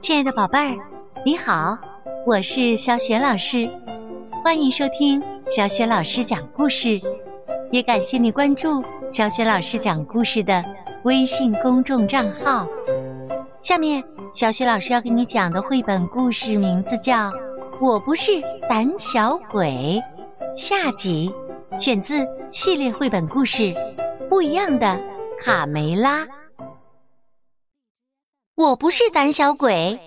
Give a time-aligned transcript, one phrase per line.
[0.00, 0.76] 亲爱的宝贝儿，
[1.26, 1.76] 你好，
[2.26, 3.68] 我是小雪老师，
[4.42, 6.98] 欢迎收听小雪老师讲故事，
[7.70, 10.64] 也感谢你关注小雪老师讲故事的
[11.04, 12.66] 微信公众账号。
[13.60, 14.02] 下面，
[14.32, 17.30] 小雪老师要给你讲的绘本故事名字叫
[17.78, 18.40] 《我不是
[18.70, 20.00] 胆小鬼》，
[20.56, 21.30] 下集，
[21.78, 23.62] 选自系列绘本故事
[24.30, 24.98] 《不一样的
[25.42, 26.24] 卡梅拉》。
[28.60, 29.98] 我不是胆小鬼，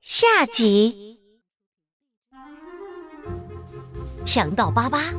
[0.00, 1.16] 下集。
[4.24, 5.14] 强盗巴巴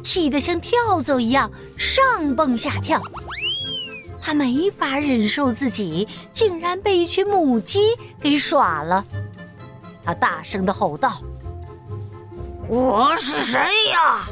[0.00, 3.02] 气得像跳蚤一样上蹦下跳，
[4.22, 7.80] 他没法忍受自己竟然被一群母鸡
[8.22, 9.04] 给耍了。
[10.04, 11.20] 他大声的吼道
[12.70, 13.58] ：“我是谁
[13.90, 14.24] 呀？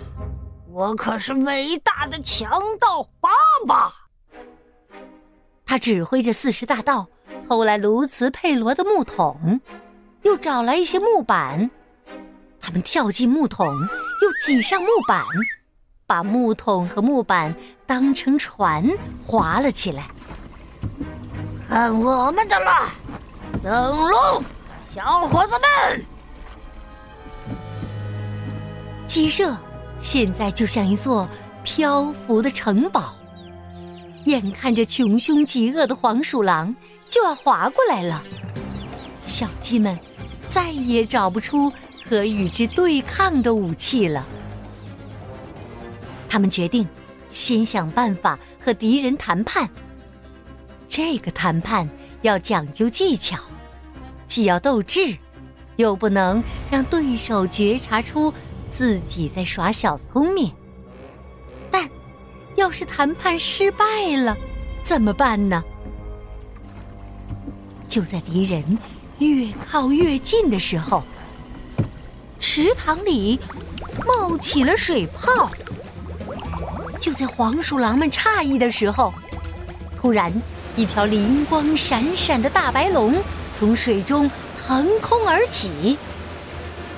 [0.70, 3.30] 我可是伟大的强盗巴
[3.66, 3.92] 巴！”
[5.66, 7.08] 他指挥着四十大盗。
[7.46, 9.60] 偷来卢茨佩罗的木桶，
[10.22, 11.70] 又找来一些木板。
[12.60, 15.22] 他们跳进木桶，又挤上木板，
[16.06, 17.54] 把木桶和木板
[17.86, 18.82] 当成船
[19.26, 20.04] 划了起来。
[21.68, 22.88] 看我们的了，
[23.62, 24.42] 登陆，
[24.88, 26.04] 小伙子们！
[29.06, 29.54] 鸡舍
[29.98, 31.28] 现在就像一座
[31.62, 33.14] 漂浮的城堡。
[34.24, 36.74] 眼看着穷凶极恶的黄鼠狼
[37.14, 38.20] 就要划过来了，
[39.22, 39.96] 小鸡们
[40.48, 41.72] 再也找不出
[42.08, 44.26] 可与之对抗的武器了。
[46.28, 46.84] 他们决定
[47.30, 49.70] 先想办法和敌人谈判。
[50.88, 51.88] 这个谈判
[52.22, 53.38] 要讲究技巧，
[54.26, 55.16] 既要斗智，
[55.76, 58.34] 又不能让对手觉察出
[58.68, 60.52] 自己在耍小聪明。
[61.70, 61.88] 但
[62.56, 64.36] 要是谈判失败了，
[64.82, 65.62] 怎么办呢？
[67.94, 68.76] 就在敌人
[69.20, 71.04] 越靠越近的时候，
[72.40, 73.38] 池塘里
[74.04, 75.48] 冒起了水泡。
[76.98, 79.14] 就在黄鼠狼们诧异的时候，
[79.96, 80.32] 突然
[80.74, 83.14] 一条灵光闪闪的大白龙
[83.52, 84.28] 从水中
[84.60, 85.96] 腾空而起，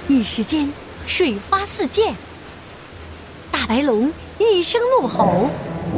[0.08, 0.72] 一时间
[1.06, 2.14] 水花四溅，
[3.52, 4.10] 大白龙。
[4.38, 5.50] 一声怒吼，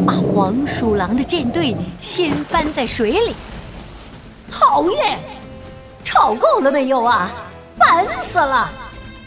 [0.05, 3.33] 把黄鼠狼的舰队掀翻在水里。
[4.51, 5.19] 讨厌，
[6.05, 7.31] 吵够了没有啊？
[7.77, 8.69] 烦死了！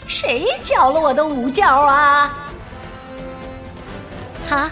[0.07, 2.33] 谁搅了我的午觉啊？
[4.49, 4.69] 他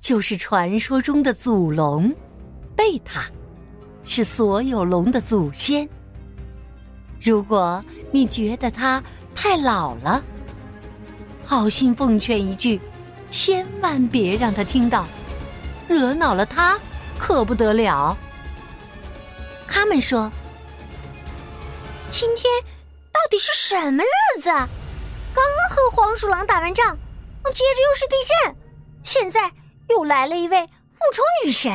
[0.00, 2.12] 就是传说中的祖龙，
[2.74, 3.24] 贝塔，
[4.04, 5.88] 是所有龙的祖先。
[7.20, 9.02] 如果你觉得他
[9.34, 10.22] 太老了，
[11.44, 12.80] 好心奉劝一句。
[13.28, 15.04] 千万别让他听到，
[15.88, 16.78] 惹恼了他
[17.18, 18.16] 可不得了。
[19.68, 20.30] 他们说
[22.10, 22.44] ：“今天
[23.12, 24.48] 到底是什么日子？
[24.48, 26.96] 刚和黄鼠狼打完仗，
[27.52, 28.56] 接着又是地震，
[29.02, 29.52] 现在
[29.88, 31.72] 又来了一位复仇女神。”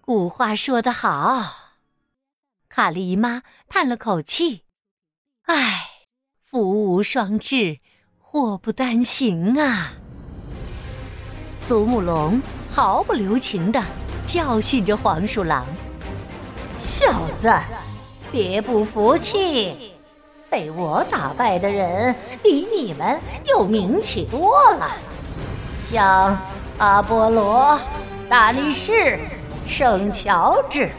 [0.00, 1.74] 古话说得好，
[2.68, 4.64] 卡利姨妈叹了口气
[5.46, 5.90] ：“唉，
[6.50, 7.80] 福无双至。”
[8.30, 9.94] 祸不单行啊！
[11.66, 13.82] 祖母龙毫不留情的
[14.28, 15.64] 教训着黄鼠狼
[16.76, 17.50] ：“小子，
[18.30, 19.94] 别不服气！
[20.50, 24.90] 被我打败的人比你们有名气多了，
[25.82, 26.38] 像
[26.76, 27.80] 阿波罗、
[28.28, 29.18] 大力士、
[29.66, 30.90] 圣乔治，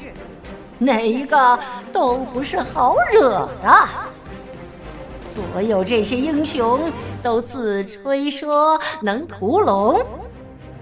[0.80, 1.60] 哪一个
[1.94, 3.88] 都不是好惹的。”
[5.54, 6.92] 所有这些英雄
[7.22, 10.04] 都自吹说能屠龙，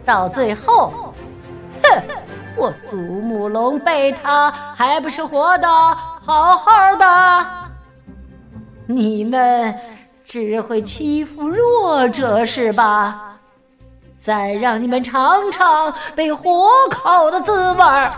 [0.06, 1.14] 到最后，
[1.84, 2.02] 哼，
[2.57, 7.06] 我祖母龙贝塔还不是活的好好的？
[8.88, 9.75] 你们
[10.25, 13.38] 只会欺负弱者是吧？
[14.19, 18.12] 再让你们尝尝被火烤的滋味儿。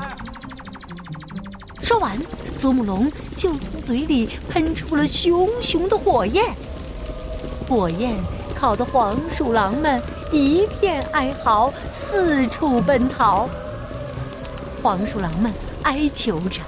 [1.82, 2.18] 说完，
[2.58, 3.06] 祖母龙
[3.36, 6.46] 就从嘴里喷出了熊熊的火焰，
[7.68, 8.16] 火焰
[8.56, 13.50] 烤得黄鼠狼们一片哀嚎，四处奔逃。
[14.82, 15.54] 黄鼠狼们
[15.84, 16.62] 哀求着：“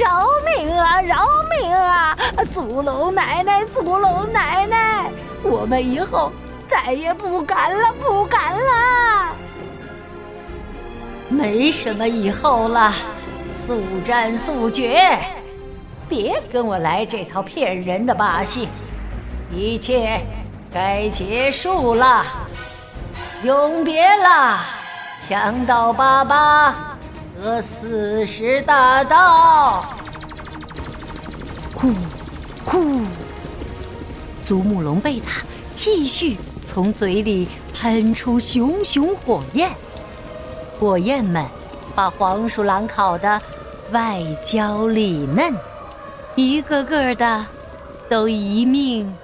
[0.00, 1.16] 饶命啊，饶
[1.50, 2.16] 命啊！
[2.52, 5.10] 祖龙奶奶，祖龙奶奶，
[5.42, 6.32] 我们以后
[6.66, 9.36] 再也不敢了，不敢了！
[11.28, 12.92] 没什么以后了。”
[13.52, 15.18] 速战速决！
[16.08, 18.68] 别跟我来这套骗人的把戏！
[19.52, 20.20] 一切
[20.72, 22.24] 该结束了，
[23.42, 24.60] 永别了，
[25.30, 26.98] 强盗巴巴
[27.40, 29.80] 和四十大盗。
[31.72, 31.92] 呼，
[32.64, 33.00] 呼！
[34.42, 39.70] 祖母龙贝塔继续从嘴里喷出熊熊火焰，
[40.80, 41.46] 火焰们
[41.94, 43.40] 把黄鼠狼烤得
[43.92, 45.54] 外焦里嫩，
[46.34, 47.46] 一个个的
[48.08, 49.14] 都一命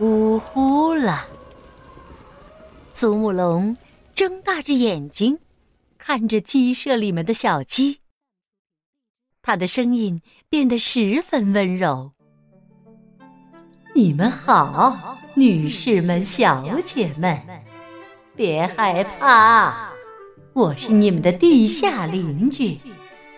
[0.00, 1.24] 呜呼了。
[2.92, 3.76] 祖母龙
[4.16, 5.38] 睁大着眼睛
[6.06, 8.00] 看着鸡舍里面的小鸡，
[9.40, 10.20] 它的声音
[10.50, 12.12] 变得十分温柔。
[13.94, 17.40] 你们好，女士们、小姐们，
[18.36, 19.94] 别害怕，
[20.52, 22.78] 我是你们的地下邻居，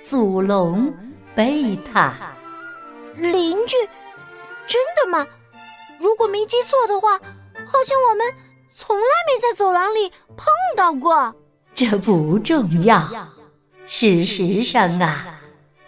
[0.02, 0.92] 祖龙
[1.36, 2.34] 贝塔。
[3.14, 3.76] 邻居？
[4.66, 5.24] 真的吗？
[6.00, 8.26] 如果没记错的话，好像我们
[8.74, 10.46] 从来没在走廊里碰
[10.76, 11.32] 到过。
[11.76, 13.06] 这不重要，
[13.86, 15.26] 事实上啊，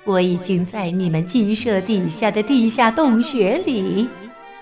[0.05, 4.07] 我已经在你们鸡舍底下的地下洞穴里。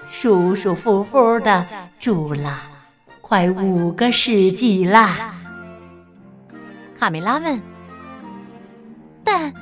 [0.09, 1.67] 舒舒服服的
[1.99, 2.63] 住了
[3.21, 5.35] 快五个世纪啦。
[6.97, 7.61] 卡梅拉问
[9.25, 9.53] ：“但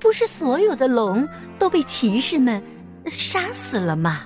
[0.00, 1.28] 不是所有的龙
[1.58, 2.62] 都被骑士们
[3.10, 4.22] 杀死了吗？”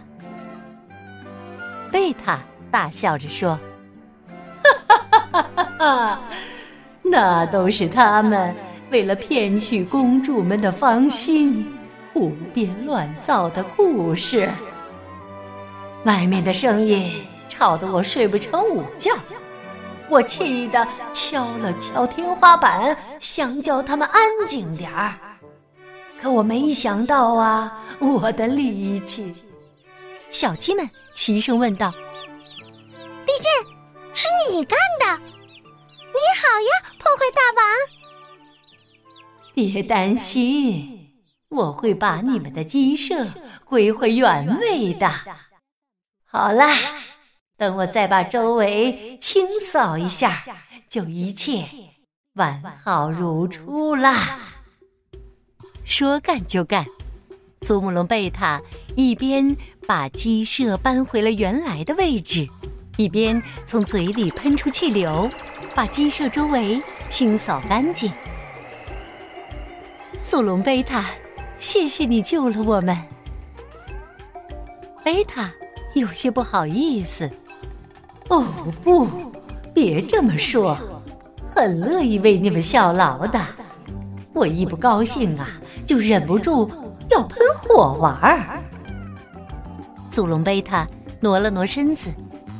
[1.90, 2.38] 贝塔
[2.70, 3.58] 大笑着说
[4.62, 4.70] ：“哈
[5.32, 6.22] 哈哈哈哈！
[7.10, 8.55] 那都是他们
[8.90, 11.66] 为了骗取公主们的芳心，
[12.12, 14.50] 胡编乱造的故事。”
[16.05, 17.12] 外面的声音
[17.49, 19.12] 吵得我睡不成午觉，
[20.08, 25.14] 我气得敲了敲天花板，想叫他们安静点儿。
[26.20, 29.32] 可我没想到啊，我的力气！
[30.31, 31.90] 小鸡们齐声问道
[33.26, 33.52] ：“地震
[34.14, 35.22] 是你干的？
[36.48, 37.62] 好呀，破坏大王！”
[39.54, 41.12] 别担心，
[41.50, 43.26] 我会把你们的鸡舍
[43.66, 45.10] 归回原位的。
[46.24, 46.74] 好啦，
[47.58, 50.42] 等我再把周围清扫一下，
[50.88, 51.64] 就一切
[52.34, 54.38] 完好如初啦。
[55.84, 56.86] 说干就干，
[57.60, 58.62] 祖母龙贝塔
[58.96, 59.54] 一边
[59.86, 62.48] 把鸡舍搬回了原来的位置，
[62.98, 65.28] 一边从嘴里喷出气流，
[65.72, 68.10] 把鸡舍周围清扫干净。
[70.20, 71.04] 祖龙贝塔，
[71.58, 72.98] 谢谢你救了我们，
[75.04, 75.48] 贝塔。
[75.94, 77.30] 有些不好意思。
[78.30, 78.44] 哦
[78.82, 79.06] 不，
[79.72, 80.76] 别这么说，
[81.54, 83.40] 很乐意为你们效劳的。
[84.32, 85.48] 我一不高兴啊，
[85.86, 86.68] 就忍不住
[87.10, 88.60] 要喷火玩儿。
[90.10, 90.86] 祖龙贝塔
[91.20, 92.10] 挪了挪身子，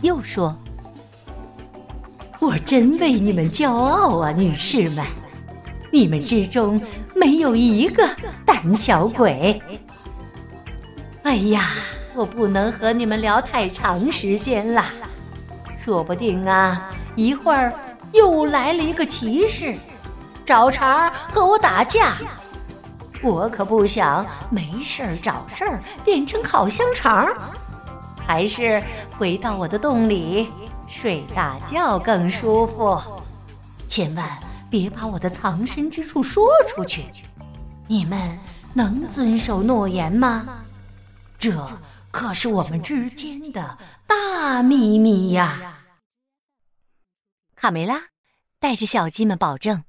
[0.03, 0.57] 又说
[2.41, 5.05] ：“我真为你们骄傲啊，女士们！
[5.91, 6.81] 你们之中
[7.15, 8.09] 没有一个
[8.45, 9.61] 胆小鬼。”
[11.25, 11.63] 哎呀！
[12.15, 14.85] 我不能和你们聊太长时间了，
[15.79, 17.73] 说不定啊，一会儿
[18.13, 19.77] 又来了一个骑士，
[20.45, 22.15] 找茬和我打架，
[23.23, 27.29] 我可不想没事儿找事儿变成烤香肠，
[28.29, 28.85] 还是
[29.19, 30.53] 回到我的洞里
[30.87, 33.01] 睡大觉更舒服。
[33.87, 34.39] 千万
[34.71, 37.07] 别把我的藏身之处说出去，
[37.87, 38.39] 你们
[38.75, 40.47] 能遵守诺言吗？
[41.39, 41.67] 这。
[42.11, 45.85] 可是我们之间的大秘密呀！
[47.55, 48.09] 卡梅拉
[48.59, 49.85] 带着小鸡们保证：“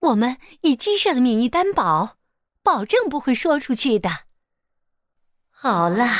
[0.00, 2.16] 我们以鸡舍的名义担保，
[2.62, 4.10] 保证不会说出去的。”
[5.52, 6.10] 好啦，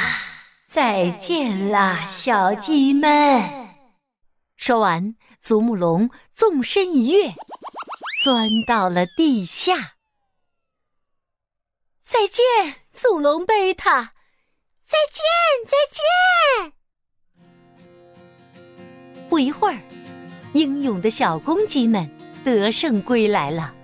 [0.72, 3.68] 再见啦，小鸡们！
[4.56, 7.34] 说完，祖母龙纵身一跃，
[8.24, 9.96] 钻到了地下。
[12.02, 14.14] 再见，祖龙贝塔。
[14.82, 15.22] 再见，
[15.66, 15.76] 再
[16.64, 16.72] 见！
[19.28, 19.78] 不一会儿，
[20.54, 22.10] 英勇的小公鸡们
[22.42, 23.74] 得胜归来了。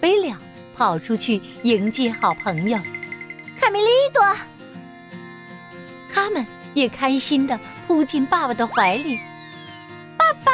[0.00, 0.38] 贝了
[0.72, 2.78] 跑出去迎接好朋友
[3.58, 4.22] 卡梅利多，
[6.12, 9.18] 他们也开心的扑进爸爸的怀里。
[10.16, 10.52] 爸爸，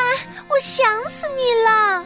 [0.49, 2.05] 我想死你了！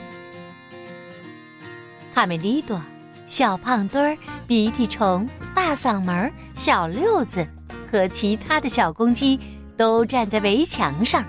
[2.14, 2.80] 卡梅利多。
[3.26, 7.46] 小胖墩儿、鼻涕虫、大嗓门、小六子
[7.88, 9.38] 和其他的小公鸡
[9.76, 11.24] 都站在围墙上，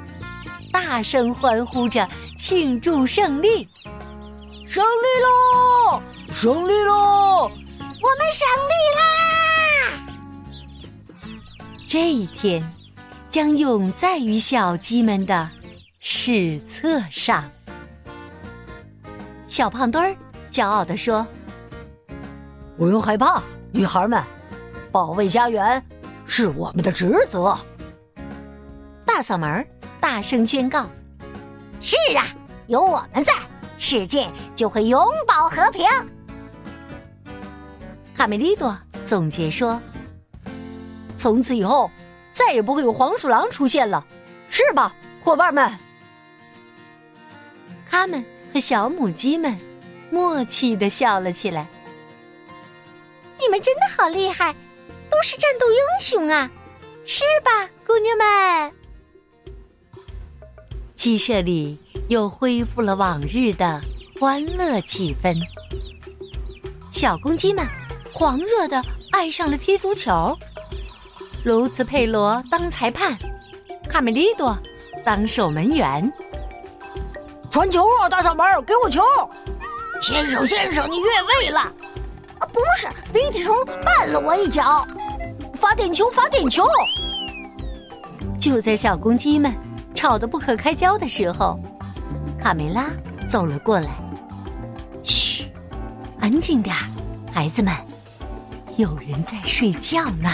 [0.73, 2.09] 大声欢呼着
[2.39, 3.69] 庆祝胜利！
[4.67, 6.01] 胜利喽！
[6.33, 7.43] 胜利喽！
[7.43, 9.20] 我们胜利啦！
[11.93, 12.63] 这一天
[13.27, 15.51] 将永在于小鸡们的
[15.99, 17.43] 史册上。
[19.49, 20.15] 小胖墩儿。
[20.49, 21.27] 骄傲地说
[22.79, 23.43] ：“不用害怕，
[23.73, 24.23] 女孩们，
[24.89, 25.85] 保卫家园
[26.25, 27.57] 是我们的职责。”
[29.05, 29.67] 大嗓门
[29.99, 30.85] 大声宣告
[31.81, 32.25] ：“是啊，
[32.67, 33.33] 有我们在，
[33.79, 35.85] 世界就会永保和平。”
[38.15, 38.73] 卡梅利多
[39.05, 39.77] 总结说
[41.21, 41.91] ：“从此以后，
[42.33, 44.03] 再也不会有黄鼠狼出现了，
[44.49, 44.91] 是吧，
[45.23, 45.71] 伙伴们？”
[47.87, 49.55] 他们和小母鸡们
[50.09, 51.67] 默契的笑了起来。
[53.39, 54.51] 你们真的好厉害，
[55.11, 56.49] 都是战斗英雄啊，
[57.05, 58.73] 是吧，姑娘们？
[60.95, 61.77] 鸡舍里
[62.09, 63.79] 又恢复了往日的
[64.19, 65.35] 欢乐气氛。
[66.91, 67.63] 小公鸡们
[68.11, 70.35] 狂热的爱上了踢足球。
[71.43, 73.17] 卢茨佩罗当裁判，
[73.89, 74.55] 卡梅利多
[75.03, 76.11] 当守门员。
[77.49, 79.01] 传球啊，大嗓门，给我球！
[80.03, 81.61] 先生，先生，你越位了！
[81.61, 84.85] 啊，不是，鼻涕虫绊了我一脚。
[85.55, 86.63] 罚点球，罚点球！
[88.39, 89.51] 就在小公鸡们
[89.95, 91.59] 吵得不可开交的时候，
[92.39, 92.85] 卡梅拉
[93.27, 93.89] 走了过来。
[95.03, 95.45] 嘘，
[96.19, 96.85] 安静点儿
[97.33, 97.73] 孩子们，
[98.77, 100.29] 有人在睡觉呢。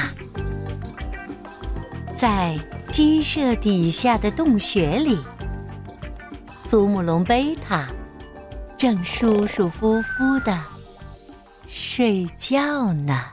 [2.18, 2.58] 在
[2.90, 5.20] 鸡舍底下的洞穴里。
[6.64, 7.88] 祖母龙贝塔
[8.76, 10.60] 正舒舒服服的
[11.70, 13.24] 睡觉呢。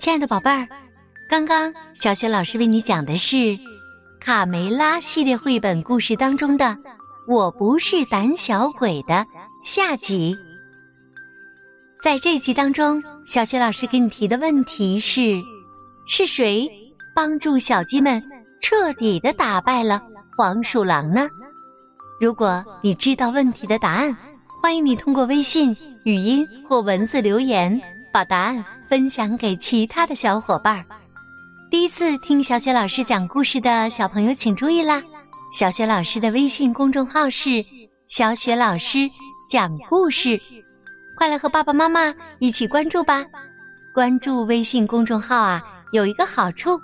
[0.00, 0.66] 亲爱的宝贝儿，
[1.30, 3.36] 刚刚小雪老师为你讲的是
[4.20, 6.64] 《卡梅拉》系列绘本故事当中的
[7.28, 9.24] 《我不是胆小鬼》的
[9.62, 10.36] 下集。
[12.00, 15.42] 在这一集当中，小雪老师给你提的问题是：
[16.06, 16.70] 是谁？
[17.12, 18.22] 帮助小鸡们
[18.62, 20.00] 彻底的打败了
[20.36, 21.28] 黄鼠狼呢？
[22.20, 24.16] 如果你知道问题的答案，
[24.62, 27.80] 欢迎你通过微信语音或文字留言，
[28.12, 30.84] 把答案分享给其他的小伙伴。
[31.68, 35.02] 第一次听小雪老师讲故事的小朋友，请注意啦！
[35.52, 37.64] 小雪老师的微信公众号是
[38.06, 39.10] “小雪老师
[39.50, 40.40] 讲故事”，
[41.18, 43.24] 快来和爸爸妈妈一起关注吧！
[43.92, 45.60] 关注微信公众号啊，
[45.92, 46.78] 有一个好处。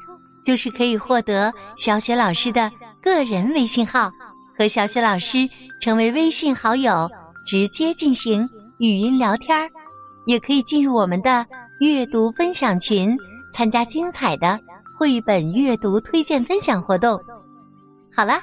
[0.44, 2.70] 就是可以获得小雪老师的
[3.02, 4.10] 个人微信号，
[4.58, 5.48] 和小雪老师
[5.80, 7.10] 成为微信好友，
[7.46, 8.46] 直接进行
[8.78, 9.70] 语音聊天儿，
[10.26, 11.46] 也可以进入我们的
[11.80, 13.16] 阅读分享群，
[13.54, 14.60] 参加精彩的
[14.98, 17.18] 绘本阅读推荐分享活动。
[18.14, 18.38] 好了，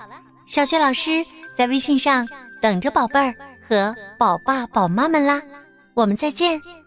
[0.48, 1.24] 小雪老师
[1.56, 2.28] 在微信上
[2.60, 3.32] 等着宝贝儿
[3.70, 5.40] 和宝爸宝妈们啦，
[5.94, 6.81] 我们再见。